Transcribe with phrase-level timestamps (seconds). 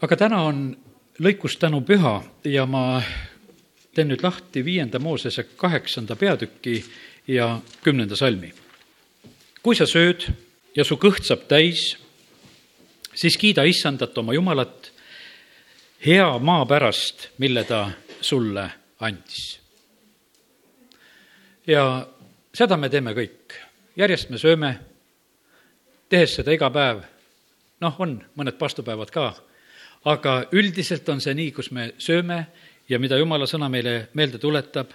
[0.00, 0.76] aga täna on
[1.18, 3.00] lõikustänu püha ja ma
[3.94, 6.84] teen nüüd lahti viienda Moosese kaheksanda peatüki
[7.26, 8.52] ja kümnenda salmi.
[9.62, 10.28] kui sa sööd
[10.76, 11.96] ja su kõht saab täis,
[13.14, 14.92] siis kiida issandat oma Jumalat
[16.06, 17.90] hea maa pärast, mille ta
[18.20, 18.70] sulle
[19.00, 19.60] andis.
[21.66, 22.06] ja
[22.54, 23.58] seda me teeme kõik,
[23.96, 24.78] järjest me sööme,
[26.08, 27.02] tehes seda iga päev,
[27.80, 29.34] noh, on mõned paastupäevad ka,
[30.04, 32.46] aga üldiselt on see nii, kus me sööme
[32.88, 34.92] ja mida jumala sõna meile meelde tuletab,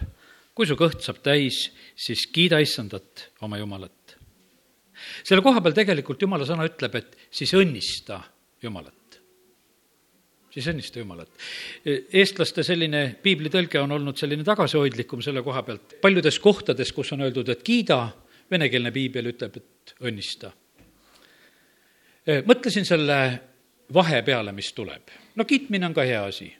[0.53, 4.17] kui su kõht saab täis, siis kiida issandat, oma Jumalat.
[5.23, 8.21] selle koha peal tegelikult jumala sõna ütleb, et siis õnnista
[8.61, 9.03] Jumalat
[10.53, 11.29] siis õnnista Jumalat.
[12.13, 15.95] eestlaste selline piiblitõlge on olnud selline tagasihoidlikum selle koha pealt.
[16.01, 18.11] paljudes kohtades, kus on öeldud, et kiida,
[18.51, 20.51] venekeelne piibel ütleb, et õnnista.
[22.45, 23.17] mõtlesin selle
[23.93, 25.09] vahe peale, mis tuleb.
[25.35, 26.53] no kiitmine on ka hea asi,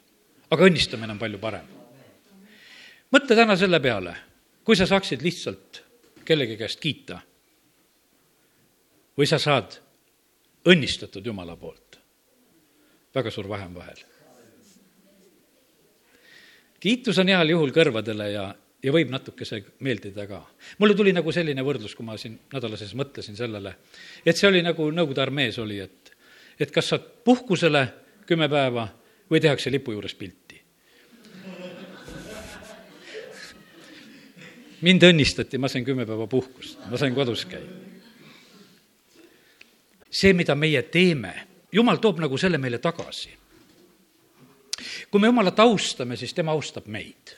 [0.52, 1.68] aga õnnistamine on palju parem.
[3.12, 4.16] mõtle täna selle peale,
[4.64, 5.84] kui sa saaksid lihtsalt
[6.26, 7.22] kellegi käest kiita
[9.18, 9.80] või sa saad
[10.66, 11.84] õnnistatud Jumala poolt
[13.14, 14.02] väga suur vahe on vahel.
[16.80, 18.48] kiitus on heal juhul kõrvadele ja,
[18.84, 20.42] ja võib natukese meeldida ka.
[20.80, 23.76] mulle tuli nagu selline võrdlus, kui ma siin nädala sees mõtlesin sellele,
[24.26, 26.03] et see oli nagu Nõukogude armees oli, et,
[26.64, 27.84] et kas saad puhkusele
[28.28, 28.88] kümme päeva
[29.32, 30.62] või tehakse lipu juures pilti.
[34.84, 37.68] mind õnnistati, ma sain kümme päeva puhkust, ma sain kodus käia.
[40.12, 41.34] see, mida meie teeme
[41.72, 43.30] jumal toob nagu selle meile tagasi.
[45.12, 47.36] kui me Jumalat austame, siis tema austab meid.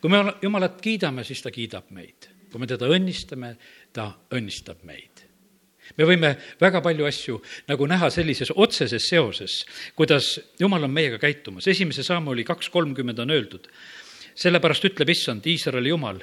[0.00, 2.30] kui me Jumalat kiidame, siis ta kiidab meid.
[2.50, 3.56] kui me teda õnnistame,
[3.92, 5.15] ta õnnistab meid
[5.96, 11.66] me võime väga palju asju nagu näha sellises otseses seoses, kuidas Jumal on meiega käitumas.
[11.68, 13.68] esimese Samuli kaks kolmkümmend on öeldud,
[14.34, 16.20] sellepärast ütleb issand, Iisraeli Jumal,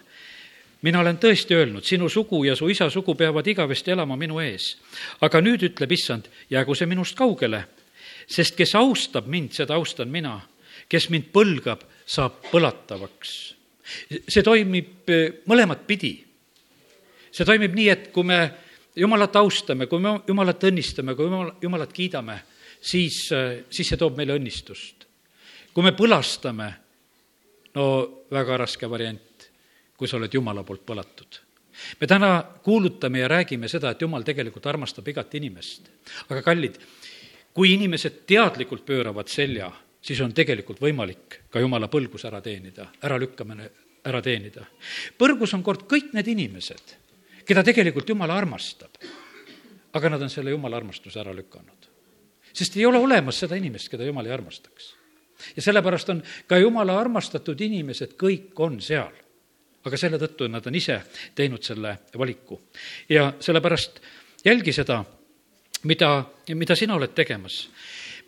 [0.84, 4.78] mina olen tõesti öelnud, sinu sugu ja su isa sugu peavad igavesti elama minu ees.
[5.22, 7.66] aga nüüd ütleb issand, jäägu see minust kaugele,
[8.28, 10.42] sest kes austab mind, seda austan mina.
[10.90, 13.56] kes mind põlgab, saab põlatavaks.
[14.28, 16.24] see toimib eh, mõlemat pidi.
[17.32, 18.52] see toimib nii, et kui me
[18.96, 22.44] Jumalat austame, kui me Jumalat õnnistame, kui me Jumalat kiidame,
[22.82, 25.06] siis, eh, siis see toob meile õnnistust.
[25.74, 26.74] kui me põlastame,
[27.74, 27.86] no
[28.30, 29.34] väga raske variant
[30.04, 31.40] kui sa oled Jumala poolt põlatud.
[32.00, 35.90] me täna kuulutame ja räägime seda, et Jumal tegelikult armastab igat inimest.
[36.30, 36.76] aga kallid,
[37.54, 39.72] kui inimesed teadlikult pööravad selja,
[40.02, 43.70] siis on tegelikult võimalik ka Jumala põlgus ära teenida, äralükkamine
[44.06, 44.66] ära teenida.
[45.18, 46.98] põrgus on kord kõik need inimesed,
[47.46, 49.00] keda tegelikult Jumal armastab,
[49.94, 51.90] aga nad on selle Jumala armastuse ära lükanud.
[52.54, 54.96] sest ei ole olemas seda inimest, keda Jumal ei armastaks.
[55.56, 59.24] ja sellepärast on ka Jumala armastatud inimesed, kõik on seal
[59.84, 61.00] aga selle tõttu nad on ise
[61.36, 62.62] teinud selle valiku.
[63.10, 64.00] ja sellepärast
[64.46, 65.04] jälgi seda,
[65.84, 66.24] mida,
[66.56, 67.68] mida sina oled tegemas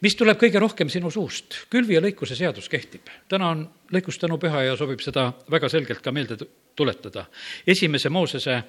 [0.04, 1.62] mis tuleb kõige rohkem sinu suust?
[1.72, 3.08] külvi ja lõikuse seadus kehtib.
[3.30, 6.38] täna on lõikustanu püha ja sobib seda väga selgelt ka meelde
[6.76, 7.26] tuletada.
[7.68, 8.64] esimese Moosese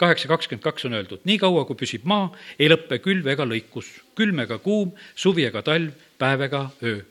[0.00, 3.90] kaheksa kakskümmend kaks on öeldud, nii kaua, kui püsib maa, ei lõppe külv ega lõikus,
[4.16, 7.02] külm ega kuum, suvi ega talv, päev ega öö.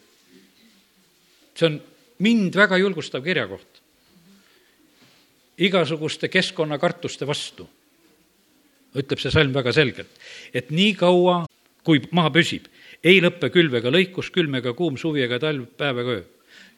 [1.59, 1.81] see on
[2.23, 3.79] mind väga julgustav kirjakoht
[5.59, 7.67] igasuguste keskkonnakartuste vastu.
[8.95, 10.09] ütleb see salm väga selgelt,
[10.53, 11.43] et nii kaua,
[11.85, 12.65] kui maa püsib,
[13.05, 16.23] ei lõppe külv ega lõikus, külm ega kuum, suvi ega talv, päev ega öö.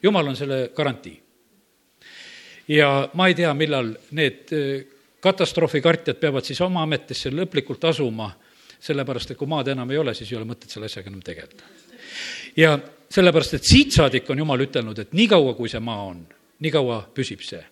[0.02, 1.20] jumal on selle garantii.
[2.68, 4.52] ja ma ei tea, millal need
[5.22, 8.32] katastroofikartjad peavad siis oma ametisse lõplikult asuma,
[8.82, 11.62] sellepärast et kui maad enam ei ole, siis ei ole mõtet selle asjaga enam tegeleda.
[12.56, 12.78] ja
[13.10, 16.24] sellepärast, et siit saadik on Jumal ütelnud, et niikaua, kui see maa on,
[16.58, 17.62] nii kaua püsib see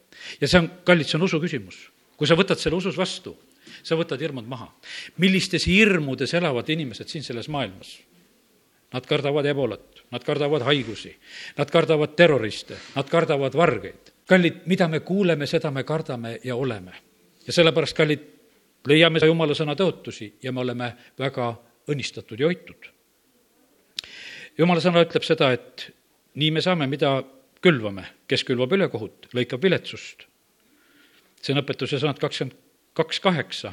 [0.40, 1.88] ja see on, kallid, see on usu küsimus.
[2.16, 3.34] kui sa võtad selle usus vastu,
[3.82, 4.70] sa võtad hirmud maha.
[5.18, 7.98] millistes hirmudes elavad inimesed siin selles maailmas?
[8.90, 11.12] Nad kardavad ebolat, nad kardavad haigusi,
[11.58, 14.12] nad kardavad terroriste, nad kardavad vargeid.
[14.26, 17.09] kallid, mida me kuuleme, seda me kardame ja oleme.
[17.47, 18.22] Ja sellepärast, kallid,
[18.87, 21.53] leiame jumala sõna tõotusi ja me oleme väga
[21.91, 22.91] õnnistatud ja hoitud.
[24.59, 25.91] jumala sõna ütleb seda, et
[26.34, 27.22] nii me saame, mida
[27.60, 30.27] külvame, kes külvab ülekohut, lõikab viletsust.
[31.41, 32.57] see on õpetuse sõnad kakskümmend
[32.95, 33.72] kaks kaheksa.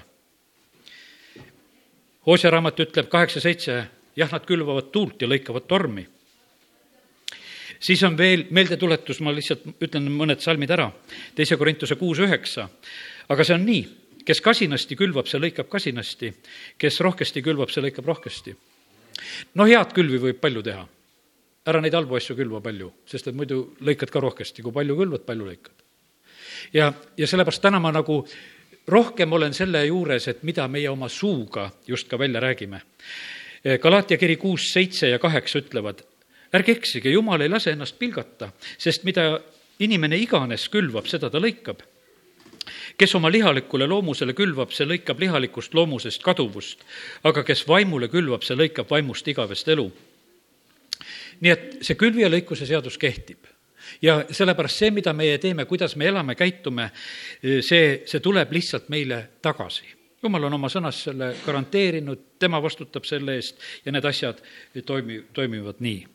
[2.28, 3.75] Hoosea raamat ütleb kaheksa seitse,
[4.16, 6.08] jah, nad külvavad tuult ja lõikavad tormi.
[7.80, 10.92] siis on veel meeldetuletus, ma lihtsalt ütlen mõned salmid ära,
[11.36, 12.69] teise Korintuse kuus üheksa,
[13.29, 13.81] aga see on nii,
[14.27, 16.33] kes kasinasti külvab, see lõikab kasinasti,
[16.79, 18.56] kes rohkesti külvab, see lõikab rohkesti.
[19.56, 20.88] no head külvi võib palju teha.
[21.68, 25.25] ära neid halbu asju külva palju, sest et muidu lõikad ka rohkesti, kui palju külvad,
[25.25, 25.74] palju lõikad.
[26.74, 28.25] ja, ja sellepärast täna ma nagu
[28.88, 32.81] rohkem olen selle juures, et mida meie oma suuga just ka välja räägime.
[33.81, 36.03] Galaatia kiri kuus, seitse ja kaheksa ütlevad,
[36.53, 39.39] ärge eksige, jumal ei lase ennast pilgata, sest mida
[39.83, 41.83] inimene iganes külvab, seda ta lõikab.
[42.98, 46.84] Kes oma lihalikule loomusele külvab, see lõikab lihalikust loomusest kaduvust,
[47.24, 49.92] aga kes vaimule külvab, see lõikab vaimust igavest elu.
[51.42, 53.46] nii et see külvi ja lõikuse seadus kehtib
[54.02, 56.90] ja sellepärast see, mida meie teeme, kuidas me elame, käitume,
[57.62, 59.94] see, see tuleb lihtsalt meile tagasi.
[60.24, 64.42] jumal on oma sõnas selle garanteerinud, tema vastutab selle eest ja need asjad
[64.86, 66.08] toimi-, toimivad nii.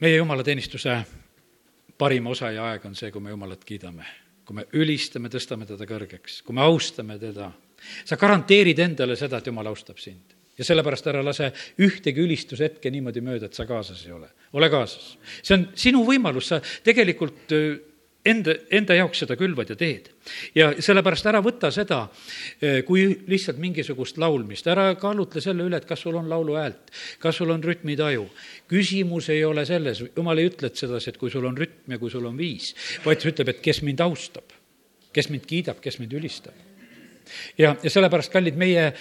[0.00, 0.98] meie jumalateenistuse
[1.98, 4.06] parim osa ja aeg on see, kui me Jumalat kiidame,
[4.48, 7.52] kui me ülistame, tõstame teda kõrgeks, kui me austame teda.
[8.04, 11.52] sa garanteerid endale seda, et Jumal austab sind ja sellepärast ära lase
[11.84, 14.28] ühtegi ülistushetke niimoodi mööda, et sa kaasas ei ole.
[14.52, 15.16] ole kaasas.
[15.42, 17.54] see on sinu võimalus, sa tegelikult
[18.28, 20.10] enda, enda jaoks seda külvad ja teed.
[20.54, 22.04] ja sellepärast ära võta seda
[22.86, 26.92] kui lihtsalt mingisugust laulmist, ära kaalutle selle üle, et kas sul on lauluhäält,
[27.22, 28.28] kas sul on rütmitaju.
[28.68, 32.10] küsimus ei ole selles, jumal ei ütle sedasi, et kui sul on rütm ja kui
[32.10, 34.56] sul on viis, vaid ta ütleb, et kes mind austab,
[35.12, 36.68] kes mind kiidab, kes mind ülistab
[37.58, 38.92] ja, ja sellepärast, kallid, meie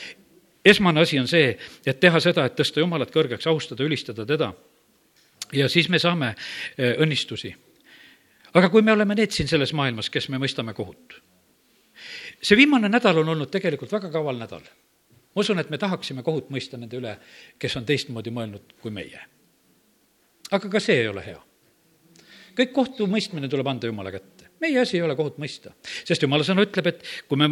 [0.66, 1.54] esmane asi on see,
[1.86, 4.52] et teha seda, et tõsta Jumalat kõrgeks, austada, ülistada teda.
[5.54, 6.34] ja siis me saame
[6.78, 7.54] eh, õnnistusi.
[8.54, 11.22] Aga kui me oleme need siin selles maailmas, kes me mõistame kohut.
[12.42, 14.62] see viimane nädal on olnud tegelikult väga kaval nädal.
[15.36, 17.18] ma usun, et me tahaksime kohut mõista nende üle,
[17.60, 19.20] kes on teistmoodi mõelnud kui meie.
[20.52, 21.42] aga ka see ei ole hea.
[22.58, 25.74] kõik kohtumõistmine tuleb anda Jumala kätte meie asi ei ole kohut mõista,
[26.06, 27.52] sest jumala sõna ütleb, et kui me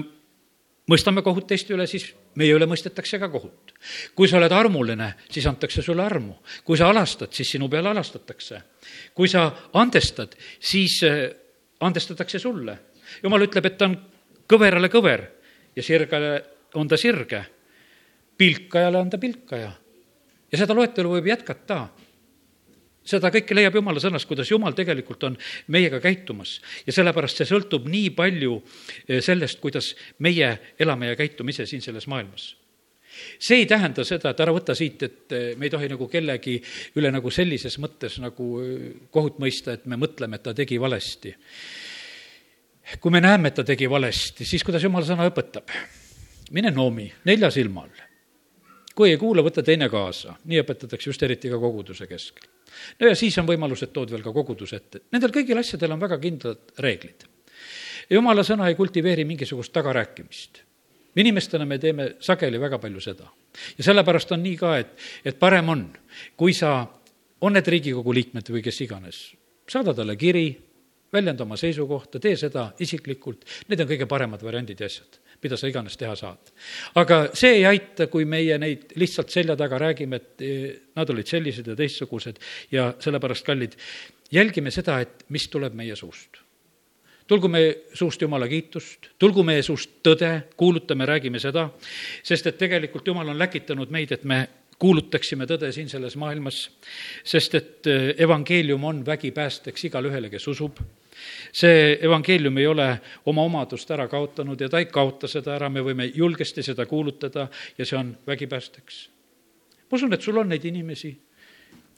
[0.92, 3.74] mõistame kohut teiste üle, siis meie üle mõistetakse ka kohut.
[4.16, 6.36] kui sa oled armuline, siis antakse sulle armu.
[6.64, 8.62] kui sa alastad, siis sinu peale alastatakse.
[9.14, 11.30] kui sa andestad, siis äh,
[11.80, 12.78] andestatakse sulle.
[13.24, 13.98] jumal ütleb, et ta on
[14.48, 15.26] kõverale kõver
[15.76, 16.44] ja sirgale
[16.76, 17.46] on ta sirge.
[18.38, 19.72] pilkajale on ta pilkaja.
[20.52, 21.88] ja seda loetelu võib jätkata
[23.06, 25.38] seda kõike leiab Jumala sõnast, kuidas Jumal tegelikult on
[25.74, 26.60] meiega käitumas.
[26.86, 28.60] ja sellepärast see sõltub nii palju
[29.08, 32.56] eh, sellest, kuidas meie elame ja käitume ise siin selles maailmas
[33.40, 36.58] see ei tähenda seda, et ära võta siit, et eh, me ei tohi nagu kellegi
[37.00, 41.36] üle nagu sellises mõttes nagu eh, kohut mõista, et me mõtleme, et ta tegi valesti.
[43.00, 45.72] kui me näeme, et ta tegi valesti, siis kuidas jumala sõna õpetab?
[46.52, 48.04] mine noomi nelja silma all.
[48.96, 52.55] kui ei kuula, võta teine kaasa, nii õpetatakse just eriti ka koguduse keskel
[53.00, 55.06] no ja siis on võimalus, et tood veel ka koguduse ette.
[55.14, 57.26] Nendel kõigil asjadel on väga kindlad reeglid.
[58.10, 60.62] jumala sõna ei kultiveeri mingisugust tagarääkimist.
[61.16, 63.32] inimestena me teeme sageli väga palju seda.
[63.78, 64.96] ja sellepärast on nii ka, et,
[65.26, 65.90] et parem on,
[66.38, 66.88] kui sa,
[67.42, 69.34] on need Riigikogu liikmed või kes iganes,
[69.68, 70.62] saada talle kiri,
[71.14, 75.70] väljenda oma seisukohta, tee seda isiklikult, need on kõige paremad variandid ja asjad mida sa
[75.70, 76.54] iganes teha saad.
[77.02, 80.66] aga see ei aita, kui meie neid lihtsalt selja taga räägime, et eh,
[80.98, 82.42] nad olid sellised ja teistsugused
[82.74, 83.78] ja sellepärast, kallid,
[84.34, 86.42] jälgime seda, et mis tuleb meie suust
[87.26, 91.72] tulgu meie suust Jumala kiitust, tulgu meie suust tõde, kuulutame, räägime seda,
[92.22, 94.44] sest et tegelikult Jumal on läkitanud meid, et me
[94.78, 96.68] kuulutaksime tõde siin selles maailmas,
[97.26, 100.84] sest et eh, evangeelium on vägipäästeks igale ühele, kes usub
[101.52, 102.88] see evangeelium ei ole
[103.26, 107.48] oma omadust ära kaotanud ja ta ei kaota seda ära, me võime julgesti seda kuulutada
[107.78, 109.10] ja see on vägipäästeks.
[109.92, 111.14] ma usun, et sul on neid inimesi,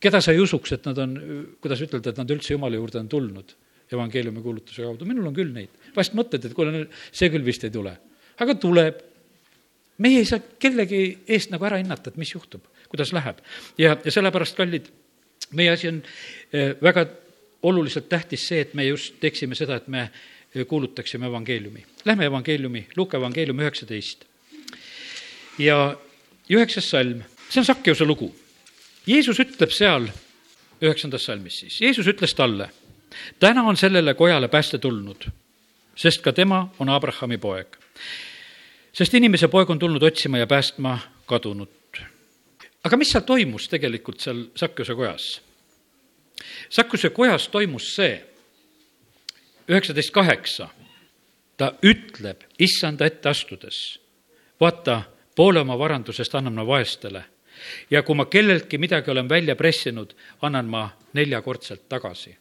[0.01, 1.15] keda sa ei usuks, et nad on,
[1.61, 3.55] kuidas ütelda, et nad üldse Jumala juurde on tulnud
[3.91, 5.71] evangeeliumi kuulutuse kaudu, minul on küll neid.
[5.95, 7.97] vahest mõtled, et kuule, see küll vist ei tule.
[8.39, 9.03] aga tuleb.
[9.97, 13.39] meie ei saa kellegi eest nagu ära hinnata, et mis juhtub, kuidas läheb.
[13.77, 14.91] ja, ja sellepärast, kallid,
[15.51, 16.01] meie asi on
[16.51, 17.07] eh, väga
[17.63, 20.09] oluliselt tähtis see, et me just teeksime seda, et me
[20.67, 21.85] kuulutaksime evangeeliumi.
[22.05, 24.25] Lähme evangeeliumi, Luuka evangeelium üheksateist.
[25.57, 25.97] ja
[26.49, 28.35] üheksas salm, see on Sakkeuse lugu.
[29.07, 30.07] Jeesus ütleb seal,
[30.81, 32.69] üheksandas salmis siis, Jeesus ütles talle,
[33.39, 35.27] täna on sellele kojale pääste tulnud,
[35.95, 37.77] sest ka tema on Abrahami poeg.
[38.93, 42.01] sest inimese poeg on tulnud otsima ja päästma kadunut.
[42.83, 45.46] aga mis seal toimus tegelikult seal Sakkeuse kojas?
[46.69, 48.17] Sakkuse kojas toimus see,
[49.67, 50.69] üheksateist kaheksa,
[51.57, 53.99] ta ütleb issanda ette astudes,
[54.61, 55.01] vaata,
[55.35, 57.23] poole oma varandusest annan ma vaestele
[57.91, 62.37] ja kui ma kelleltki midagi olen välja pressinud, annan ma neljakordselt tagasi.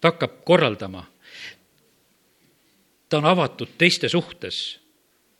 [0.00, 1.04] ta hakkab korraldama.
[3.08, 4.80] ta on avatud teiste suhtes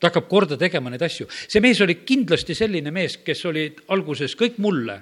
[0.00, 1.28] ta hakkab korda tegema neid asju.
[1.48, 5.00] see mees oli kindlasti selline mees, kes oli alguses kõik mulle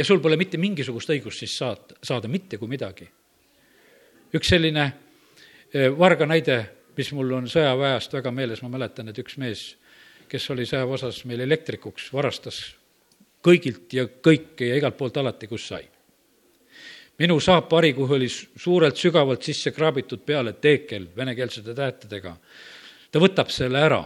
[0.00, 3.04] ja sul pole mitte mingisugust õigust siis saada, saada mitte kui midagi.
[4.32, 4.84] üks selline
[5.74, 6.56] eh, varga näide,
[6.96, 9.64] mis mul on sõjaväest väga meeles, ma mäletan, et üks mees,
[10.30, 12.62] kes oli sõjaväeosas meil elektrikuks, varastas
[13.44, 15.84] kõigilt ja kõike ja igalt poolt alati, kus sai.
[17.18, 22.36] minu saapari, kuhu oli suurelt sügavalt sisse kraabitud peale teekel venekeelsete tähtedega,
[23.12, 24.04] ta võtab selle ära.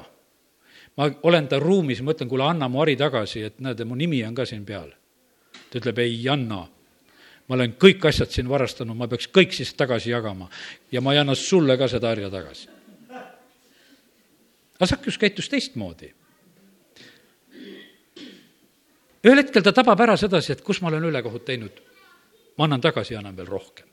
[0.96, 4.24] ma olen ta ruumis, ma ütlen, kuule, anna mu hari tagasi, et näed, mu nimi
[4.24, 4.90] on ka siin peal.
[5.74, 6.62] Ta ütleb, ei anna.
[7.48, 10.48] ma olen kõik asjad siin varastanud, ma peaks kõik siis tagasi jagama
[10.92, 12.68] ja ma ei anna sulle ka seda harja tagasi.
[14.78, 16.14] aga Sakjus käitus teistmoodi
[19.24, 21.82] ühel hetkel ta tabab ära sedasi, et kus ma olen ülekohut teinud.
[22.58, 23.86] ma annan tagasi ja annan veel rohkem.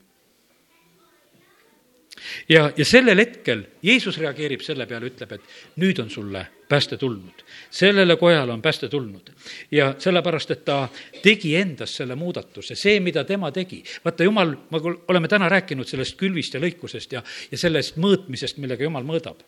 [2.49, 7.43] Ja, ja sellel hetkel Jeesus reageerib selle peale, ütleb, et nüüd on sulle pääste tulnud.
[7.69, 9.31] sellele kojale on pääste tulnud.
[9.71, 10.89] ja sellepärast, et ta
[11.21, 13.83] tegi endas selle muudatuse, see, mida tema tegi.
[14.05, 18.83] vaata, jumal, me oleme täna rääkinud sellest külvist ja lõikusest ja, ja sellest mõõtmisest, millega
[18.83, 19.43] jumal mõõdab.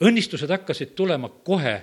[0.00, 1.82] õnnistused hakkasid tulema kohe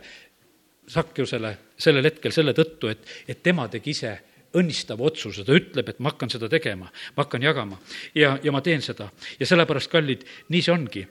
[0.90, 4.16] Sakjusele sellel hetkel selle tõttu, et, et tema tegi ise
[4.58, 7.78] õnnistava otsuse, ta ütleb, et ma hakkan seda tegema, ma hakkan jagama
[8.16, 9.10] ja, ja ma teen seda.
[9.40, 11.08] ja sellepärast, kallid, nii see ongi.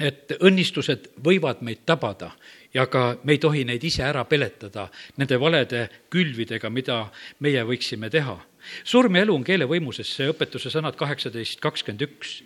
[0.00, 2.32] et õnnistused võivad meid tabada
[2.74, 4.88] ja ka me ei tohi neid ise ära peletada
[5.20, 7.04] nende valede külvidega, mida
[7.40, 8.38] meie võiksime teha.
[8.84, 12.40] surm ja elu on keele võimuses, see õpetuse sõnad kaheksateist kakskümmend üks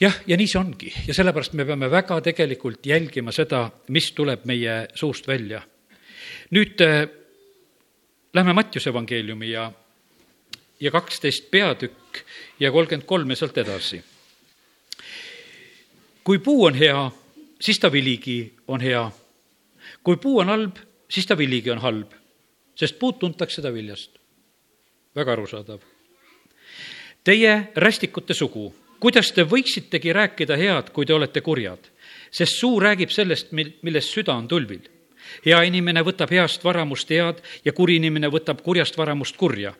[0.00, 4.44] jah, ja nii see ongi ja sellepärast me peame väga tegelikult jälgima seda, mis tuleb
[4.48, 5.62] meie suust välja.
[6.50, 7.08] nüüd äh,
[8.36, 9.72] lähme Mattiuse evangeeliumi ja,
[10.80, 12.20] ja kaksteist peatükk
[12.60, 14.02] ja kolmkümmend kolm ja sealt edasi.
[16.24, 17.10] kui puu on hea,
[17.60, 19.10] siis ta viligi on hea.
[20.04, 20.76] kui puu on halb,
[21.10, 22.12] siis ta viligi on halb,
[22.74, 24.18] sest puud tuntakse ta viljast.
[25.16, 25.80] väga arusaadav.
[27.24, 31.92] Teie rästikute sugu kuidas te võiksitegi rääkida head, kui te olete kurjad?
[32.36, 34.82] sest suu räägib sellest, mil, millest süda on tulvil.
[35.46, 39.74] Hea inimene võtab heast varamust head ja kuri inimene võtab kurjast varamust kurja.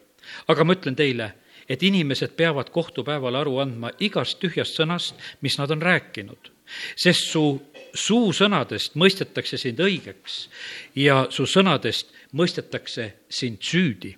[0.49, 1.33] aga ma ütlen teile,
[1.69, 6.51] et inimesed peavad kohtupäeval aru andma igast tühjast sõnast, mis nad on rääkinud.
[6.97, 7.63] sest su
[7.95, 10.49] suusõnadest mõistetakse sind õigeks
[10.95, 14.17] ja su sõnadest mõistetakse sind süüdi.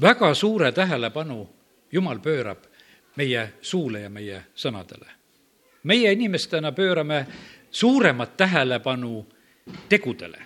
[0.00, 1.48] väga suure tähelepanu
[1.92, 2.58] Jumal pöörab
[3.16, 5.08] meie suule ja meie sõnadele.
[5.82, 7.26] meie inimestena pöörame
[7.70, 9.26] suuremat tähelepanu
[9.88, 10.38] tegudele.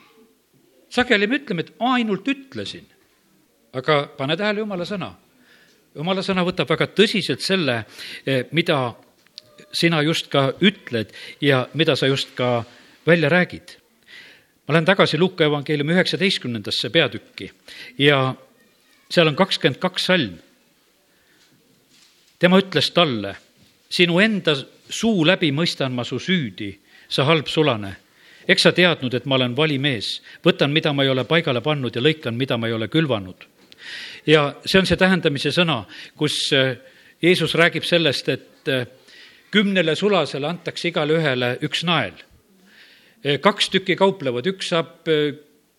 [0.91, 2.87] sageli me ütleme, et ainult ütlesin,
[3.73, 5.11] aga pane tähele Jumala sõna.
[5.95, 7.85] Jumala sõna võtab väga tõsiselt selle,
[8.27, 8.95] eh, mida
[9.73, 12.65] sina just ka ütled ja mida sa just ka
[13.07, 13.79] välja räägid.
[14.69, 17.51] ma lähen tagasi Luuka evangeeliumi üheksateistkümnendasse peatükki
[17.99, 18.35] ja
[19.11, 20.39] seal on kakskümmend kaks salm
[22.39, 23.37] tema ütles talle,
[23.89, 24.53] sinu enda
[24.91, 26.75] suu läbi mõistan ma su süüdi,
[27.09, 27.95] sa halb sulane.
[28.49, 31.95] Eks sa teadnud, et ma olen vali mees, võtan, mida ma ei ole paigale pannud
[31.95, 33.47] ja lõikan, mida ma ei ole külvanud.
[34.27, 35.85] ja see on see tähendamise sõna,
[36.17, 36.77] kus äh,
[37.23, 38.87] Jeesus räägib sellest, et äh,
[39.51, 42.17] kümnele sulasele antakse igale ühele üks nael.
[43.25, 45.05] Äh, kaks tükki kauplevad, üks saab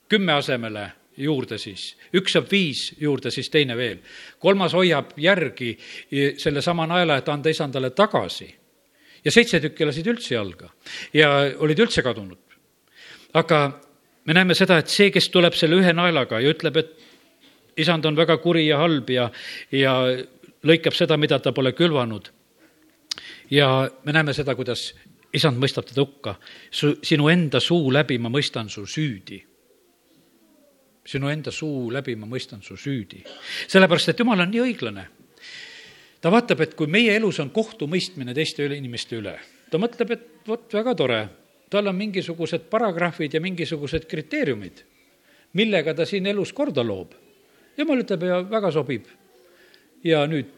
[0.09, 3.99] kümme asemele juurde siis, üks saab viis juurde, siis teine veel.
[4.39, 5.75] kolmas hoiab järgi
[6.37, 8.55] sellesama naela, et anda isandale tagasi.
[9.25, 10.69] ja seitse tükki lasid üldse jalga
[11.13, 11.29] ja
[11.59, 12.44] olid üldse kadunud.
[13.35, 13.59] Aga
[14.25, 18.15] me näeme seda, et see, kes tuleb selle ühe naelaga ja ütleb, et isand on
[18.15, 19.29] väga kuri ja halb ja,
[19.71, 19.95] ja
[20.65, 22.31] lõikab seda, mida ta pole külvanud.
[23.51, 24.93] ja me näeme seda, kuidas
[25.33, 26.35] isand mõistab teda hukka.
[26.71, 29.43] su, sinu enda suu läbi ma mõistan su süüdi
[31.05, 33.21] sinu enda suu läbi ma mõistan su süüdi.
[33.67, 35.05] sellepärast, et jumal on nii õiglane.
[36.21, 39.39] ta vaatab, et kui meie elus on kohtumõistmine teiste inimeste üle,
[39.69, 41.19] ta mõtleb, et vot väga tore,
[41.69, 44.83] tal on mingisugused paragrahvid ja mingisugused kriteeriumid,
[45.53, 47.13] millega ta siin elus korda loob.
[47.77, 49.05] jumal ütleb ja väga sobib.
[50.03, 50.51] ja nüüd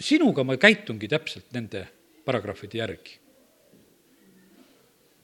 [0.00, 1.86] sinuga ma käitungi täpselt nende
[2.24, 3.18] paragrahvide järgi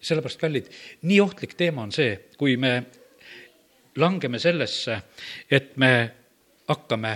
[0.04, 0.68] sellepärast, kallid,
[1.08, 2.74] nii ohtlik teema on see, kui me
[3.96, 4.98] langeme sellesse,
[5.50, 5.92] et me
[6.68, 7.14] hakkame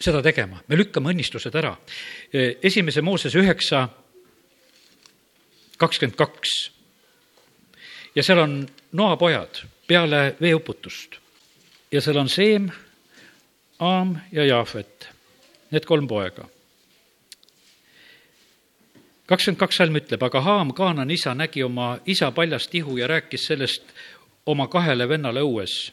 [0.00, 1.74] seda tegema, me lükkame õnnistused ära.
[2.32, 3.86] esimese Mooses üheksa
[5.80, 6.54] kakskümmend kaks
[8.16, 11.16] ja seal on Noa pojad peale veeuputust
[11.92, 12.70] ja seal on Seem,
[13.78, 15.08] Aam ja Jaafet,
[15.70, 16.48] need kolm poega.
[19.26, 23.46] kakskümmend kaks salm ütleb, aga Haam, Kaanani isa, nägi oma isa paljast ihu ja rääkis
[23.46, 23.92] sellest
[24.46, 25.92] oma kahele vennale õues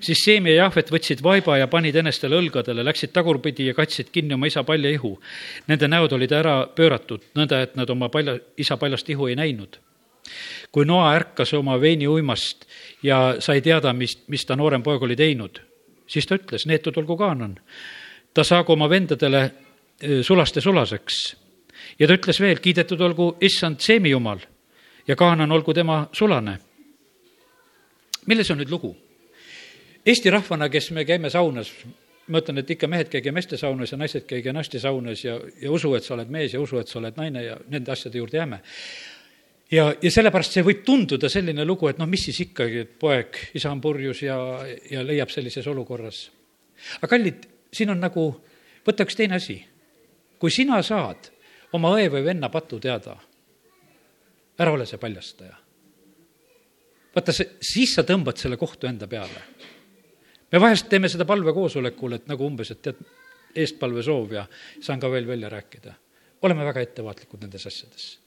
[0.00, 4.34] siis Seem ja Jahvet võtsid vaiba ja panid enestele õlgadele, läksid tagurpidi ja katsid kinni
[4.34, 5.14] oma isa palja ihu.
[5.68, 9.78] Nende näod olid ära pööratud, nõnda et nad oma palja, isa paljast ihu ei näinud.
[10.72, 12.66] Kui Noa ärkas oma veini uimast
[13.02, 15.60] ja sai teada, mis, mis ta noorem poeg oli teinud,
[16.06, 17.58] siis ta ütles, neetud olgu Kaanan.
[18.34, 19.50] ta saagu oma vendadele
[20.22, 21.36] sulaste sulaseks.
[21.98, 24.38] ja ta ütles veel, kiidetud olgu issand Seemi jumal
[25.08, 26.58] ja Kaanan olgu tema sulane.
[28.26, 28.96] milles on nüüd lugu?
[30.06, 31.70] Eesti rahvana, kes me käime saunas,
[32.26, 35.70] ma ütlen, et ikka mehed käige meeste saunas ja naised käige naiste saunas ja, ja
[35.70, 38.36] usu, et sa oled mees ja usu, et sa oled naine ja nende asjade juurde
[38.40, 38.60] jääme.
[39.72, 43.38] Ja, ja sellepärast see võib tunduda selline lugu, et noh, mis siis ikkagi, et poeg,
[43.58, 44.36] isa on purjus ja,
[44.90, 46.24] ja leiab sellises olukorras.
[47.00, 48.28] aga kallid, siin on nagu,
[48.86, 49.58] võta üks teine asi.
[50.38, 51.30] kui sina saad
[51.72, 53.16] oma õe või venna patu teada,
[54.58, 55.56] ära ole see paljastaja.
[57.14, 59.46] vaata, see, siis sa tõmbad selle kohtu enda peale
[60.52, 62.98] me vahest teeme seda palvekoosolekul, et nagu umbes, et tead,
[63.56, 64.46] eestpalvesoov ja
[64.80, 65.94] saan ka veel välja rääkida.
[66.42, 68.18] oleme väga ettevaatlikud nendes asjades.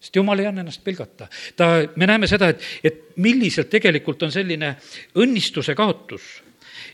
[0.00, 1.28] Sest jumal ei anna ennast pilgata.
[1.56, 4.76] ta, me näeme seda, et, et milliselt tegelikult on selline
[5.16, 6.42] õnnistuse kaotus.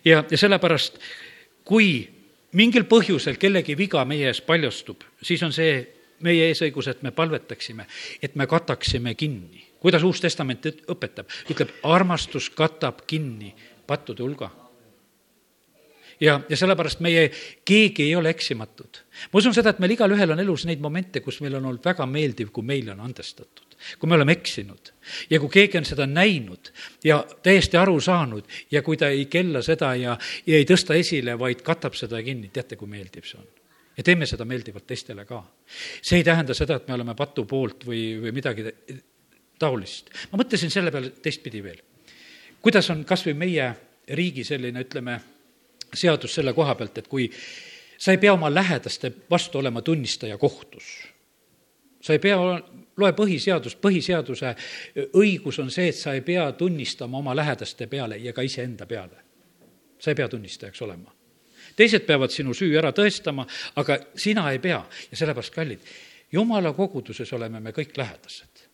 [0.05, 0.99] ja, ja sellepärast,
[1.65, 2.09] kui
[2.53, 5.75] mingil põhjusel kellegi viga meie ees paljastub, siis on see
[6.23, 7.87] meie eesõigus, et me palvetaksime,
[8.23, 9.67] et me kataksime kinni.
[9.83, 13.55] kuidas Uus Testament õpetab, ütleb, armastus katab kinni
[13.87, 14.51] pattude hulga.
[16.23, 17.27] Ja, ja sellepärast meie
[17.67, 19.03] keegi ei ole eksimatud.
[19.33, 22.07] ma usun seda, et meil igalühel on elus neid momente, kus meil on olnud väga
[22.07, 24.93] meeldiv, kui meile on andestatud, kui me oleme eksinud
[25.31, 26.73] ja kui keegi on seda näinud
[27.05, 31.39] ja täiesti aru saanud ja kui ta ei kella seda ja, ja ei tõsta esile,
[31.39, 33.49] vaid katab seda kinni, teate, kui meeldiv see on
[33.97, 35.43] ja teeme seda meeldivalt teistele ka.
[36.01, 38.71] see ei tähenda seda, et me oleme patu poolt või, või midagi
[39.59, 40.11] taolist.
[40.31, 41.83] ma mõtlesin selle peale teistpidi veel
[42.63, 43.69] kuidas on kas või meie
[44.15, 45.19] riigi selline, ütleme,
[45.95, 47.29] seadus selle koha pealt, et kui
[47.99, 50.85] sa ei pea oma lähedaste vastu olema tunnistaja kohtus,
[52.01, 52.37] sa ei pea,
[52.97, 54.55] loe põhiseadust, põhiseaduse
[55.17, 59.23] õigus on see, et sa ei pea tunnistama oma lähedaste peale ja ka iseenda peale.
[59.99, 61.15] sa ei pea tunnistajaks olema.
[61.77, 65.81] teised peavad sinu süü ära tõestama, aga sina ei pea ja sellepärast, kallid,
[66.33, 68.67] jumala koguduses oleme me kõik lähedased.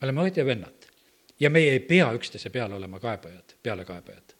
[0.00, 0.88] me oleme õed ja vennad
[1.40, 4.31] ja meie ei pea üksteise peale olema kaebajad, pealekaebajad.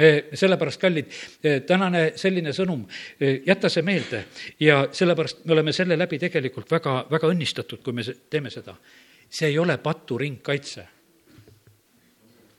[0.00, 1.10] Me sellepärast, kallid,
[1.44, 2.86] eh, tänane selline sõnum,
[3.20, 4.24] eh, jäta see meelde
[4.60, 8.76] ja sellepärast me oleme selle läbi tegelikult väga, väga õnnistatud, kui me teeme seda.
[9.30, 10.86] see ei ole paturingkaitse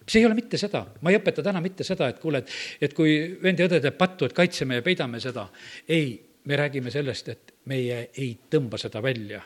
[0.07, 2.49] see ei ole mitte seda, ma ei õpeta täna mitte seda, et kuule, et,
[2.81, 5.49] et kui vend ja õde teeb pattu, et kaitseme ja peidame seda.
[5.87, 9.41] ei, me räägime sellest, et meie ei tõmba seda välja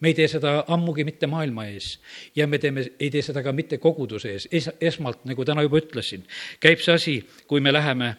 [0.00, 1.92] me ei tee seda ammugi mitte maailma ees.
[2.36, 5.80] Ja me teeme, ei tee seda ka mitte koguduse ees, es-, esmalt, nagu täna juba
[5.82, 6.24] ütlesin,
[6.60, 7.16] käib see asi,
[7.50, 8.14] kui me läheme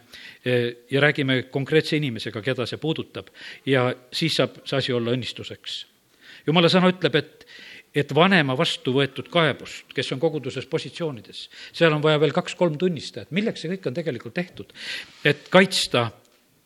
[0.45, 3.33] eh, ja räägime konkreetse inimesega, keda see puudutab.
[3.65, 5.85] Ja siis saab see asi olla õnnistuseks.
[6.47, 7.45] jumala sõna ütleb, et
[7.91, 11.41] et vanema vastu võetud kaebust, kes on koguduses positsioonides,
[11.75, 14.71] seal on vaja veel kaks-kolm tunnistajat, milleks see kõik on tegelikult tehtud?
[15.27, 16.05] et kaitsta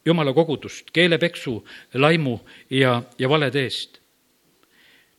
[0.05, 1.57] jumala kogudust keelepeksu,
[1.97, 2.37] laimu
[2.69, 4.04] ja, ja valede eest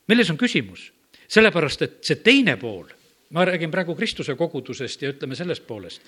[0.08, 0.92] milles on küsimus?
[1.26, 2.86] sellepärast, et see teine pool,
[3.34, 6.02] ma räägin praegu Kristuse kogudusest ja ütleme sellest poolest,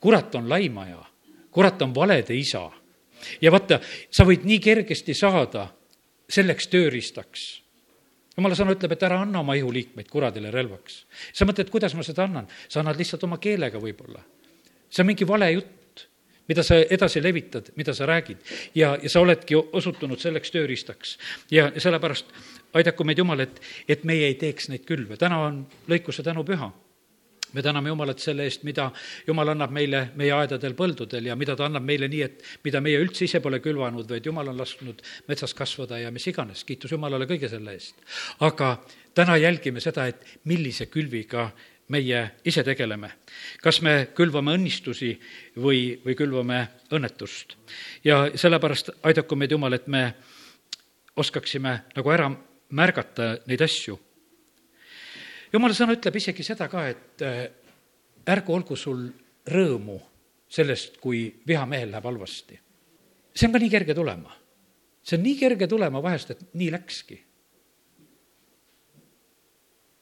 [0.00, 1.00] kurat on laimaja,
[1.50, 2.70] kurat on valede isa.
[3.42, 5.66] ja vaata, sa võid nii kergesti saada
[6.30, 7.48] selleks tööriistaks
[8.40, 11.04] jumala sõna ütleb, et ära anna oma ihuliikmeid kuradile relvaks.
[11.32, 12.48] sa mõtled, kuidas ma seda annan?
[12.68, 14.22] sa annad lihtsalt oma keelega võib-olla.
[14.88, 15.72] see on mingi vale jutt,
[16.50, 18.42] mida sa edasi levitad, mida sa räägid.
[18.74, 21.16] ja, ja sa oledki osutunud selleks tööriistaks.
[21.50, 22.26] ja sellepärast
[22.74, 25.16] aidaku meid, Jumal, et, et meie ei teeks neid külve.
[25.16, 26.72] täna on lõikuse tänupüha
[27.52, 28.90] me täname Jumalat selle eest, mida
[29.26, 33.00] Jumal annab meile meie aedadel, põldudel ja mida ta annab meile nii, et mida meie
[33.02, 37.26] üldse ise pole külvanud, vaid Jumal on lasknud metsas kasvada ja mis iganes, kiitus Jumalale
[37.30, 37.98] kõige selle eest.
[38.46, 38.76] aga
[39.14, 41.50] täna jälgime seda, et millise külviga
[41.90, 43.10] meie ise tegeleme.
[43.62, 45.12] kas me külvame õnnistusi
[45.56, 47.56] või, või külvame õnnetust.
[48.04, 50.14] ja sellepärast aidaku meid Jumal, et me
[51.16, 52.30] oskaksime nagu ära
[52.70, 53.98] märgata neid asju.
[55.52, 57.48] jumala sõna ütleb isegi seda ka, et äh,
[58.30, 59.08] ärgu olgu sul
[59.50, 59.98] rõõmu
[60.50, 62.60] sellest, kui vihamehel läheb halvasti.
[63.34, 64.36] see on ka nii kerge tulema.
[65.02, 67.24] see on nii kerge tulema vahest, et nii läkski.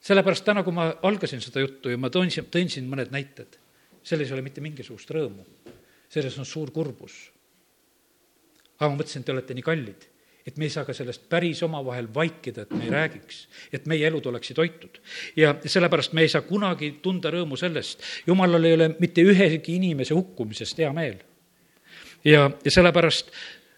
[0.09, 3.59] Sellepärast täna, kui ma algasin seda juttu ja ma tõin, tõin siin mõned näited,
[4.03, 5.44] selles ei ole mitte mingisugust rõõmu.
[6.09, 7.31] selles on suur kurbus.
[8.79, 10.09] aga ma mõtlesin, te olete nii kallid
[10.49, 13.42] et me ei saa ka sellest päris omavahel vaikida, et me ei räägiks,
[13.73, 15.01] et meie elud oleksid hoitud.
[15.37, 20.16] ja sellepärast me ei saa kunagi tunda rõõmu sellest, jumalal ei ole mitte ühegi inimese
[20.16, 21.18] hukkumisest hea meel.
[22.25, 23.33] ja, ja sellepärast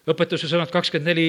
[0.07, 1.27] õpetuse sõnad kakskümmend neli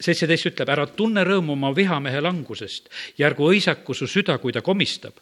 [0.00, 4.64] seitseteist ütleb, ära tunne rõõmu oma vihamehe langusest ja ärgu õisaku su süda, kui ta
[4.64, 5.20] komistab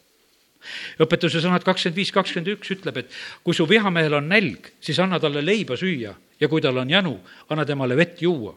[1.02, 3.12] õpetuse sõnad kakskümmend viis, kakskümmend üks ütleb, et
[3.46, 7.14] kui su vihamehel on nälg, siis anna talle leiba süüa ja kui tal on janu,
[7.50, 8.54] anna temale vett juua.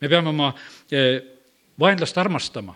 [0.00, 0.52] me peame oma
[0.90, 1.22] eh,
[1.80, 2.74] vaenlast armastama.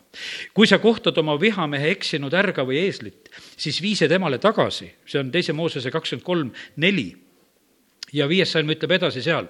[0.55, 5.21] kui sa kohtad oma vihamehe eksinud ärga või eeslit, siis vii see temale tagasi, see
[5.21, 7.17] on teise Moosese kakskümmend kolm, neli.
[8.13, 9.49] ja viies salm ütleb edasi seal,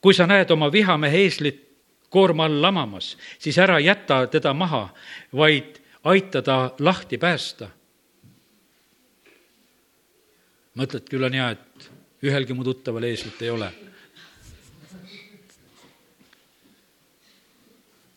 [0.00, 1.71] kui sa näed oma vihamehe eeslit
[2.12, 4.88] koorma all lamamas, siis ära jäta teda maha,
[5.32, 7.70] vaid aita ta lahti päästa
[10.78, 11.88] mõtled, küll on hea, et
[12.24, 13.72] ühelgi mu tuttaval eeslit ei ole.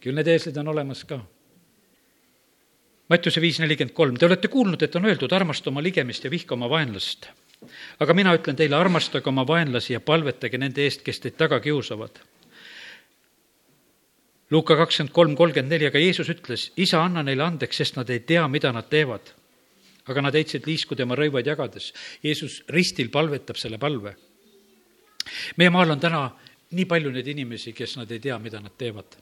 [0.06, 1.18] küll need eeslid on olemas ka.
[3.10, 6.54] Mattiuse viis nelikümmend kolm, te olete kuulnud, et on öeldud, armasta oma ligemist ja vihka
[6.54, 7.26] oma vaenlast.
[8.00, 12.22] aga mina ütlen teile, armastage oma vaenlasi ja palvetage nende eest, kes teid taga kiusavad.
[14.54, 18.22] Luuka kakskümmend kolm, kolmkümmend neli, aga Jeesus ütles, isa, anna neile andeks, sest nad ei
[18.28, 19.34] tea, mida nad teevad
[20.06, 21.92] aga nad heitsid liisku tema rõivaid jagades.
[22.24, 24.16] Jeesus ristil palvetab selle palve.
[25.58, 26.30] meie maal on täna
[26.72, 29.18] nii palju neid inimesi, kes nad ei tea, mida nad teevad.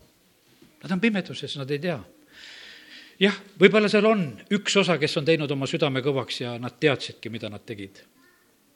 [0.83, 1.99] Nad on pimeduses, nad ei tea.
[3.19, 7.29] jah, võib-olla seal on üks osa, kes on teinud oma südame kõvaks ja nad teadsidki,
[7.29, 8.03] mida nad tegid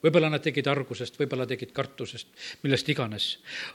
[0.03, 2.27] võib-olla nad tegid argusest, võib-olla tegid kartusest,
[2.63, 3.27] millest iganes.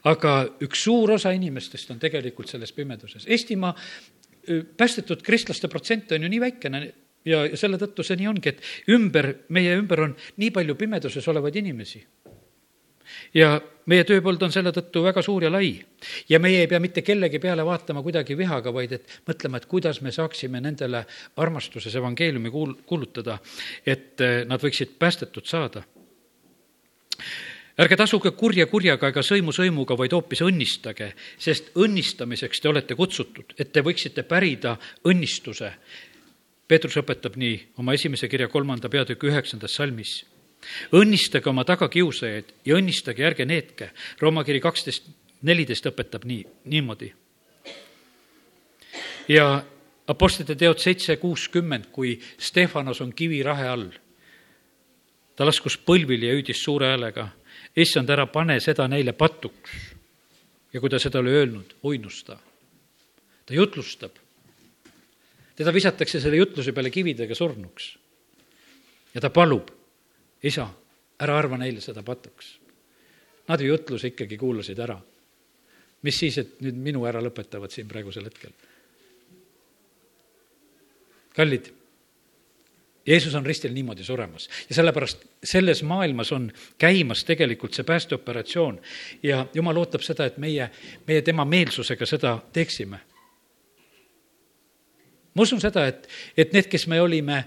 [0.04, 3.26] aga üks suur osa inimestest on tegelikult selles pimeduses.
[3.26, 3.74] Eestimaa
[4.76, 6.82] päästetud kristlaste protsent on ju nii väikene,
[7.24, 11.28] ja, ja selle tõttu see nii ongi, et ümber, meie ümber on nii palju pimeduses
[11.28, 12.04] olevaid inimesi.
[13.34, 15.84] ja meie tööpõld on selle tõttu väga suur ja lai.
[16.28, 20.00] ja meie ei pea mitte kellegi peale vaatama kuidagi vihaga, vaid et mõtlema, et kuidas
[20.00, 21.04] me saaksime nendele
[21.36, 23.38] armastuses evangeeliumi kuul-, kuulutada,
[23.86, 25.82] et nad võiksid päästetud saada
[27.82, 33.54] ärge tasuge kurja kurjaga ega sõimu sõimuga, vaid hoopis õnnistage, sest õnnistamiseks te olete kutsutud,
[33.58, 34.76] et te võiksite pärida
[35.08, 35.72] õnnistuse
[36.72, 40.22] Peetrus õpetab nii oma esimese kirja kolmanda peatüki üheksandas salmis.
[40.94, 43.90] õnnistage oma tagakiusajaid ja õnnistage, ärge neetke.
[44.20, 45.10] Rooma kiri kaksteist,
[45.42, 47.12] neliteist õpetab nii, niimoodi.
[49.28, 49.64] ja
[50.06, 53.90] Apostlite teod seitse kuuskümmend, kui Stefanos on kivirahe all.
[55.42, 57.24] Ta laskus põlvili ja hüüdis suure häälega,
[57.74, 59.72] issand, ära pane seda neile patuks.
[60.72, 62.38] ja kui ta seda oli öelnud, uinusta.
[63.46, 64.22] ta jutlustab
[65.56, 67.98] teda visatakse selle jutluse peale kividega surnuks.
[69.14, 69.68] ja ta palub,
[70.42, 70.68] isa,
[71.18, 72.58] ära arva neile seda patuks.
[73.48, 75.00] Nad ju jutluse ikkagi kuulasid ära.
[76.02, 78.54] mis siis, et nüüd minu ära lõpetavad siin praegusel hetkel?
[81.34, 81.72] kallid,
[83.06, 88.80] Jeesus on ristil niimoodi suremas ja sellepärast selles maailmas on käimas tegelikult see päästeoperatsioon
[89.22, 90.70] ja jumal ootab seda, et meie,
[91.06, 93.00] meie tema meelsusega seda teeksime
[95.34, 97.38] ma usun seda, et, et need, kes me olime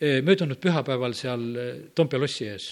[0.00, 2.68] eh, möödunud pühapäeval seal eh, Toompea lossi ees,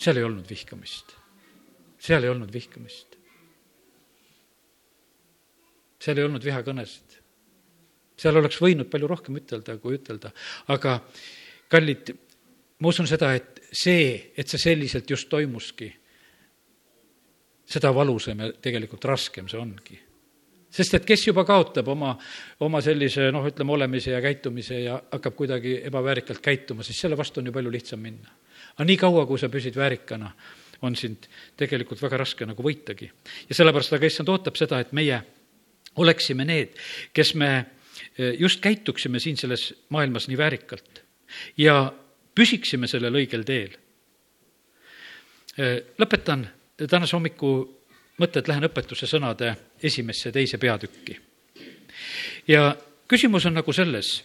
[0.00, 1.16] seal ei olnud vihkamist.
[2.00, 3.18] seal ei olnud vihkamist.
[6.00, 7.19] seal ei olnud vihakõnesid.
[8.20, 10.32] Seal oleks võinud palju rohkem ütelda, kui ütelda,
[10.74, 10.98] aga
[11.72, 12.12] kallid,
[12.80, 15.88] ma usun seda, et see, et see selliselt just toimuski,
[17.70, 20.00] seda valusam ja tegelikult raskem see ongi
[20.70, 22.14] sest et kes juba kaotab oma,
[22.62, 27.42] oma sellise noh, ütleme, olemise ja käitumise ja hakkab kuidagi ebaväärikalt käituma, siis selle vastu
[27.42, 28.30] on ju palju lihtsam minna.
[28.76, 30.30] aga nii kaua, kui sa püsid väärikana,
[30.86, 31.26] on sind
[31.58, 33.10] tegelikult väga raske nagu võitagi.
[33.48, 35.20] ja sellepärast aga issand ootab seda, et meie
[35.98, 36.78] oleksime need,
[37.12, 37.50] kes me
[38.38, 41.02] just käituksime siin selles maailmas nii väärikalt
[41.58, 41.92] ja
[42.34, 43.76] püsiksime sellel õigel teel.
[45.58, 46.46] Eh, lõpetan
[46.88, 47.52] tänase hommiku
[48.20, 51.18] mõtted, lähen õpetuse sõnade esimesse, teise peatükki.
[52.48, 52.76] ja
[53.08, 54.22] küsimus on nagu selles,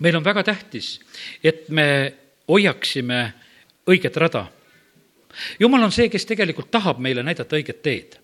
[0.00, 1.00] meil on väga tähtis,
[1.44, 2.14] et me
[2.48, 3.32] hoiaksime
[3.86, 4.46] õiget rada.
[5.58, 8.18] jumal on see, kes tegelikult tahab meile näidata õiget teed.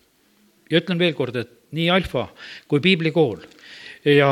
[0.71, 2.29] ja ütlen veel kord, et nii Alfa
[2.69, 3.47] kui piiblikool
[4.07, 4.31] ja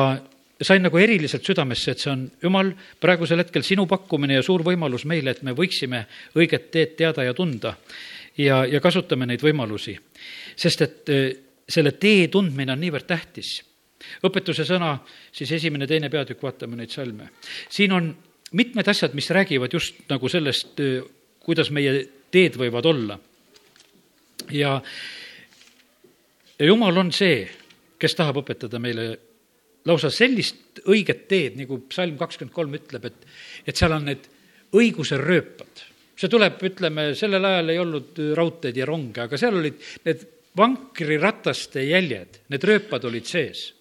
[0.63, 5.05] sain nagu eriliselt südamesse, et see on, jumal, praegusel hetkel sinu pakkumine ja suur võimalus
[5.11, 6.05] meile, et me võiksime
[6.39, 7.75] õiget teed teada ja tunda
[8.39, 9.97] ja, ja kasutame neid võimalusi.
[10.57, 11.25] sest et eh,
[11.69, 13.63] selle tee tundmine on niivõrd tähtis.
[14.25, 14.99] õpetuse sõna,
[15.33, 17.31] siis esimene, teine peatükk, vaatame neid salme.
[17.69, 18.15] siin on
[18.53, 21.03] mitmed asjad, mis räägivad just nagu sellest, eh,
[21.41, 23.19] kuidas meie teed võivad olla.
[24.51, 24.83] ja
[26.59, 27.49] ja jumal on see,
[27.99, 29.34] kes tahab õpetada meile
[29.89, 33.27] lausa sellist õiget teed, nagu psalm kakskümmend kolm ütleb, et,
[33.67, 34.29] et seal on need
[34.75, 35.85] õiguse rööpad.
[36.17, 41.83] see tuleb, ütleme, sellel ajal ei olnud raudteed ja ronge, aga seal olid need vankrirataste
[41.83, 43.73] jäljed, need rööpad olid sees.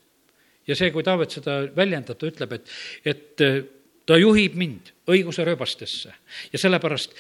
[0.68, 2.70] ja see, kui Taavet seda väljendab, ta ütleb, et,
[3.06, 3.44] et
[4.06, 6.14] ta juhib mind õiguse rööbastesse
[6.52, 7.16] ja sellepärast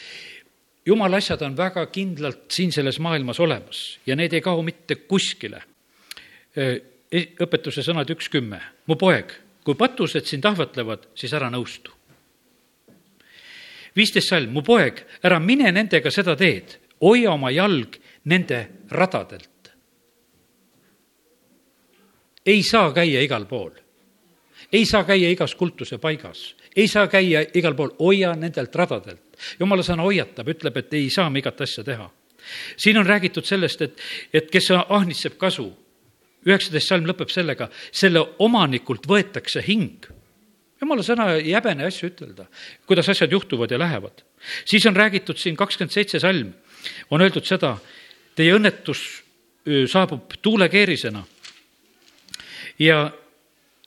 [0.85, 5.61] jumala asjad on väga kindlalt siin selles maailmas olemas ja need ei kao mitte kuskile.
[7.13, 8.59] Õpetuse sõnad üks kümme.
[8.87, 11.91] mu poeg, kui patused sind ahvatlevad, siis ära nõustu.
[13.95, 19.71] viisteist salm, mu poeg, ära mine nendega seda teed, hoia oma jalg nende radadelt.
[22.45, 23.71] ei saa käia igal pool.
[24.71, 29.21] ei saa käia igas kultuse paigas ei saa käia igal pool, hoia nendelt radadelt.
[29.59, 32.09] jumala sõna hoiatab, ütleb, et ei saa me igat asja teha.
[32.77, 33.99] siin on räägitud sellest, et,
[34.33, 35.69] et kes ahnitseb kasu,
[36.47, 40.05] üheksateist salm lõpeb sellega, selle omanikult võetakse hing.
[40.81, 42.47] jumala sõna ei häbene asju ütelda,
[42.85, 44.23] kuidas asjad juhtuvad ja lähevad.
[44.65, 46.53] siis on räägitud siin kakskümmend seitse salm,
[47.09, 47.77] on öeldud seda,
[48.35, 49.23] teie õnnetus
[49.87, 51.23] saabub tuulekeerisena
[52.79, 53.11] ja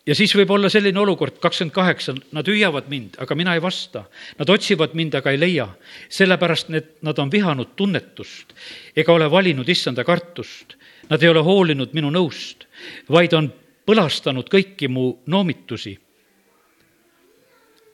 [0.06, 4.04] ja siis võib olla selline olukord, kakskümmend kaheksa, nad hüüavad mind, aga mina ei vasta.
[4.38, 5.68] Nad otsivad mind, aga ei leia.
[6.08, 8.54] sellepärast need, nad on vihanud tunnetust
[8.96, 10.76] ega ole valinud issanda kartust.
[11.10, 12.66] Nad ei ole hoolinud minu nõust,
[13.10, 13.52] vaid on
[13.86, 15.98] põlastanud kõiki mu noomitusi.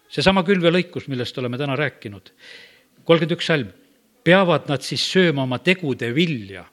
[0.08, 2.32] seesama külvelõikus, millest oleme täna rääkinud,
[3.04, 3.68] kolmkümmend üks salm,
[4.24, 6.64] peavad nad siis sööma oma tegude vilja.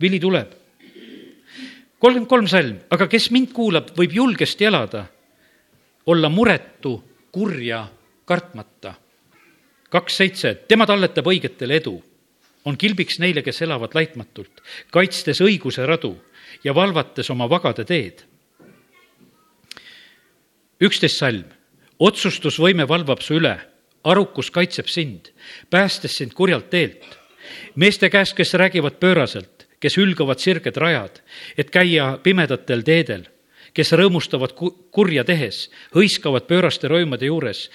[0.00, 0.59] vili tuleb
[2.00, 5.04] kolmkümmend kolm salm, aga kes mind kuulab, võib julgesti elada,
[6.08, 6.96] olla muretu,
[7.32, 7.84] kurja
[8.24, 8.94] kartmata.
[9.90, 11.96] kaks seitse, tema talletab õigetele edu,
[12.64, 16.14] on kilbiks neile, kes elavad laitmatult, kaitstes õiguse radu
[16.64, 18.24] ja valvates oma vagade teed.
[20.80, 21.44] üksteist salm,
[21.98, 23.58] otsustusvõime valvab su üle,
[24.04, 25.28] arukus kaitseb sind,
[25.70, 27.18] päästes sind kurjalt teelt.
[27.74, 31.20] meeste käest, kes räägivad pööraselt, kes hülgavad sirged rajad,
[31.56, 33.24] et käia pimedatel teedel,
[33.74, 34.54] kes rõõmustavad
[34.92, 37.68] kurja tehes, hõiskavad pööraste roimade juures,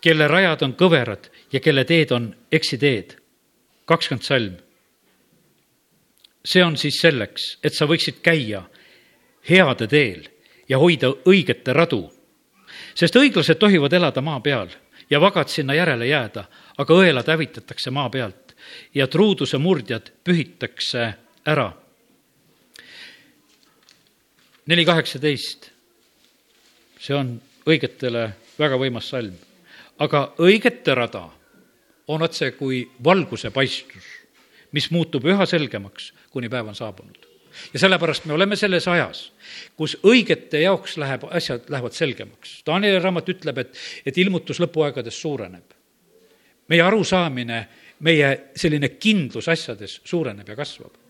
[0.00, 3.16] kelle rajad on kõverad ja kelle teed on eksiteed.
[3.84, 4.56] kakskümmend salm.
[6.44, 8.64] see on siis selleks, et sa võiksid käia
[9.48, 10.28] heade teel
[10.68, 12.12] ja hoida õigete radu.
[12.94, 14.68] sest õiglased tohivad elada maa peal
[15.10, 16.44] ja vagad sinna järele jääda,
[16.78, 18.56] aga õelad hävitatakse maa pealt
[18.94, 21.14] ja truuduse murdjad pühitakse
[21.46, 21.72] ära.
[24.66, 25.66] neli kaheksateist,
[26.96, 27.34] see on
[27.68, 29.34] õigetele väga võimas salm.
[30.00, 31.28] aga õigete rada
[32.08, 34.04] on otse kui valguse paistus,
[34.72, 37.28] mis muutub üha selgemaks, kuni päev on saabunud.
[37.74, 39.30] ja sellepärast me oleme selles ajas,
[39.76, 42.62] kus õigete jaoks läheb, asjad lähevad selgemaks.
[42.66, 43.76] Danieli raamat ütleb, et,
[44.06, 45.76] et ilmutus lõpuaegades suureneb.
[46.68, 47.68] meie arusaamine,
[48.00, 51.03] meie selline kindlus asjades suureneb ja kasvab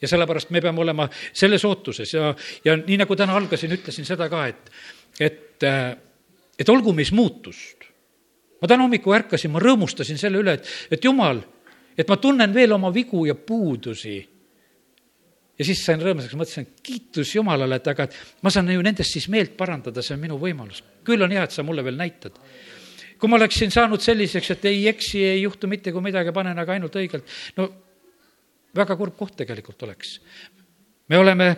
[0.00, 2.32] ja sellepärast me peame olema selles ootuses ja,
[2.64, 4.72] ja nii nagu täna algasin, ütlesin seda ka, et,
[5.20, 5.68] et,
[6.58, 7.88] et olgu meis muutust.
[8.60, 11.40] ma täna hommikul ärkasin, ma rõõmustasin selle üle, et, et jumal,
[11.96, 14.18] et ma tunnen veel oma vigu ja puudusi.
[15.58, 19.28] ja siis sain rõõmsaks, mõtlesin, kiitus Jumalale, et aga et ma saan ju nendest siis
[19.28, 20.82] meelt parandada, see on minu võimalus.
[21.04, 22.40] küll on hea, et sa mulle veel näitad
[23.20, 26.72] kui ma oleksin saanud selliseks, et ei eksi, ei juhtu mitte kui midagi, panen aga
[26.72, 27.26] ainult õigelt,
[27.58, 27.66] no
[28.76, 30.20] väga kurb koht tegelikult oleks.
[31.08, 31.56] me oleme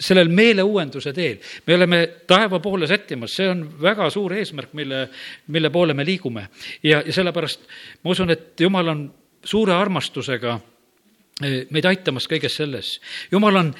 [0.00, 5.08] sellel meeleuuenduse teel, me oleme taeva poole sättimas, see on väga suur eesmärk, mille,
[5.46, 6.48] mille poole me liigume.
[6.82, 7.66] ja, ja sellepärast
[8.04, 9.06] ma usun, et Jumal on
[9.44, 10.58] suure armastusega
[11.42, 12.98] eh, meid aitamas kõiges selles.
[13.32, 13.72] Jumal on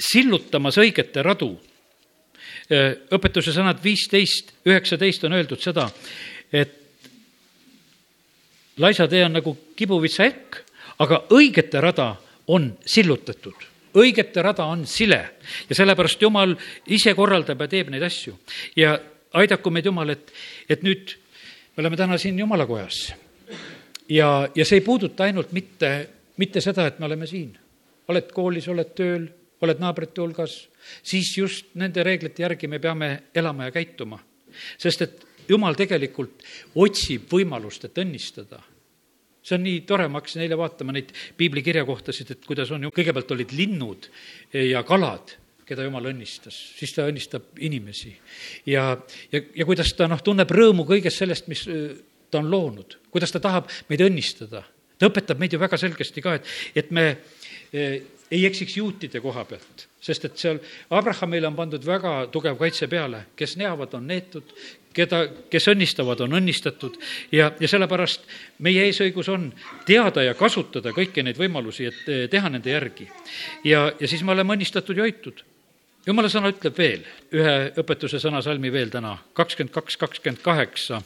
[0.00, 1.52] sillutamas õigete radu.
[2.70, 5.88] Eh, õpetuse sõnad viisteist, üheksateist on öeldud seda,
[6.52, 6.76] et
[8.80, 10.62] laisa tee on nagu kibuvitsa ekk
[11.00, 12.14] aga õigete rada
[12.48, 15.20] on sillutatud õigete rada on sile
[15.68, 16.54] ja sellepärast Jumal
[16.94, 18.36] ise korraldab ja teeb neid asju.
[18.76, 18.98] ja
[19.32, 20.32] aidaku meid Jumal, et,
[20.68, 21.14] et nüüd
[21.76, 23.12] me oleme täna siin Jumala kojas.
[24.08, 27.56] ja, ja see ei puuduta ainult mitte, mitte seda, et me oleme siin.
[28.08, 29.28] oled koolis, oled tööl,
[29.60, 30.68] oled naabrite hulgas,
[31.02, 34.18] siis just nende reeglite järgi me peame elama ja käituma.
[34.78, 36.44] sest et Jumal tegelikult
[36.78, 38.60] otsib võimalust, et õnnistada
[39.42, 43.32] see on nii tore, ma hakkasin eile vaatama neid piiblikirjakohtasid, et kuidas on ju, kõigepealt
[43.36, 44.10] olid linnud
[44.52, 45.36] ja kalad,
[45.70, 48.12] keda jumal õnnistas, siis ta õnnistab inimesi.
[48.66, 48.96] ja,
[49.32, 51.64] ja, ja kuidas ta noh, tunneb rõõmu kõigest sellest, mis
[52.30, 54.64] ta on loonud, kuidas ta tahab meid õnnistada.
[54.98, 57.06] ta õpetab meid ju väga selgesti ka, et, et me
[57.72, 60.60] ei eksiks juutide koha pealt, sest et seal
[60.94, 64.54] Abrahamile on pandud väga tugev kaitse peale, kes neavad, on neetud,
[64.94, 66.96] keda, kes õnnistavad, on õnnistatud
[67.32, 68.26] ja, ja sellepärast
[68.64, 69.48] meie eesõigus on
[69.86, 73.08] teada ja kasutada kõiki neid võimalusi, et eh, teha nende järgi.
[73.64, 75.44] ja, ja siis me oleme õnnistatud ja hoitud.
[76.06, 81.02] jumala sõna ütleb veel ühe õpetuse sõna salmi veel täna, kakskümmend kaks, kakskümmend kaheksa.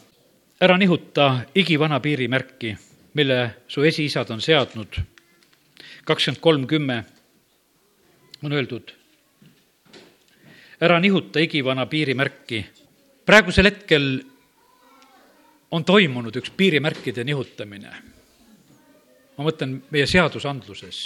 [0.60, 2.76] ära nihuta igivana piirimärki,
[3.14, 5.00] mille su esiisad on seadnud.
[6.04, 7.04] kakskümmend kolm, kümme
[8.42, 8.94] on öeldud,
[10.80, 12.64] ära nihuta igivana piirimärki
[13.26, 14.06] praegusel hetkel
[15.70, 17.92] on toimunud üks piirimärkide nihutamine.
[19.34, 20.98] ma mõtlen meie seadusandluses,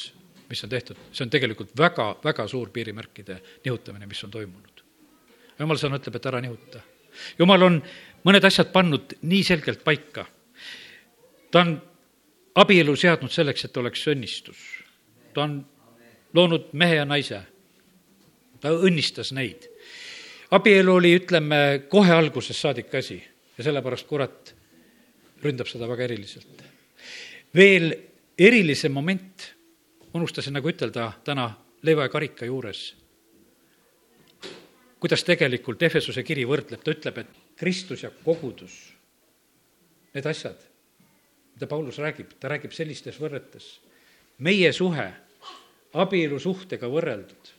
[0.50, 4.84] mis on tehtud, see on tegelikult väga, väga suur piirimärkide nihutamine, mis on toimunud.
[5.58, 6.80] jumal sõna ütleb, et ära nihuta.
[7.38, 7.82] jumal on
[8.24, 10.26] mõned asjad pannud nii selgelt paika.
[11.50, 11.78] ta on
[12.54, 14.58] abielu seadnud selleks, et oleks õnnistus.
[15.34, 15.64] ta on
[16.34, 17.42] loonud mehe ja naise.
[18.60, 19.70] ta õnnistas neid
[20.50, 23.18] abielu oli, ütleme, kohe algusest saadik asi
[23.58, 24.54] ja sellepärast kurat
[25.42, 26.62] ründab seda väga eriliselt.
[27.54, 27.92] veel
[28.38, 29.54] erilisem moment,
[30.14, 31.50] unustasin nagu ütelda täna
[31.82, 32.94] leiva ja karika juures,
[35.00, 38.74] kuidas tegelikult Efesuse kiri võrdleb, ta ütleb, et Kristus ja kogudus,
[40.14, 40.58] need asjad,
[41.54, 43.78] mida Paulus räägib, ta räägib sellistes võrretes.
[44.38, 45.12] meie suhe
[45.92, 47.57] abielusuhtega võrreldud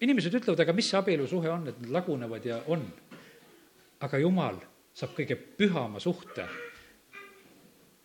[0.00, 2.84] inimesed ütlevad, aga mis see abielusuhe on, et nad lagunevad ja on.
[4.04, 4.58] aga jumal
[4.92, 6.44] saab kõige pühama suhte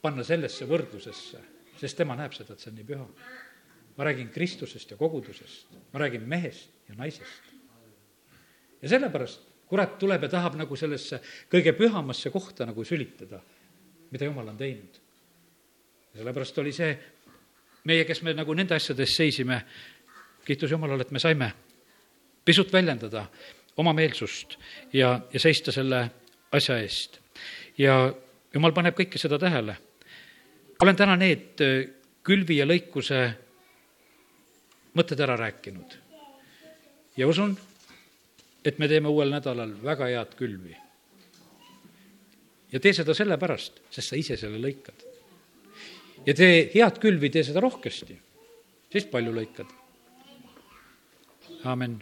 [0.01, 1.41] panna sellesse võrdlusesse,
[1.79, 3.07] sest tema näeb seda, et see on nii püha.
[3.97, 7.53] ma räägin Kristusest ja kogudusest, ma räägin mehest ja naisest.
[8.81, 11.21] ja sellepärast kurat tuleb ja tahab nagu sellesse
[11.51, 13.41] kõige pühamasse kohta nagu sülitada,
[14.11, 14.99] mida jumal on teinud.
[16.13, 16.97] ja sellepärast oli see,
[17.83, 19.61] meie, kes me nagu nende asjade eest seisime,
[20.45, 21.51] kiitus Jumalale, et me saime
[22.49, 23.27] pisut väljendada
[23.77, 24.57] oma meelsust
[24.93, 26.01] ja, ja seista selle
[26.55, 27.19] asja eest.
[27.77, 28.09] ja
[28.53, 29.77] jumal paneb kõike seda tähele.
[30.81, 31.91] olen täna need äh,
[32.25, 33.21] külvi ja lõikuse
[34.97, 35.97] mõtted ära rääkinud.
[37.17, 37.53] ja usun,
[38.65, 40.75] et me teeme uuel nädalal väga head külvi.
[42.71, 45.05] ja tee seda sellepärast, sest sa ise selle lõikad.
[46.25, 48.17] ja tee head külvi, tee seda rohkesti,
[48.89, 49.77] siis palju lõikad.
[51.63, 51.99] amin